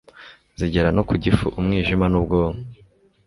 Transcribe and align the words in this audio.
zigera 0.59 0.89
no 0.95 1.03
ku 1.07 1.13
gifu 1.23 1.45
umwijima 1.59 2.05
nubwonko 2.11 2.61